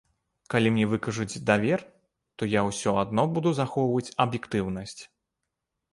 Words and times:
Калі 0.53 0.69
мне 0.77 0.85
выкажуць 0.93 1.41
давер, 1.49 1.83
то 2.37 2.49
я 2.53 2.61
ўсё 2.69 2.95
адно 3.05 3.29
буду 3.35 3.49
захоўваць 3.61 4.13
аб'ектыўнасць. 4.29 5.01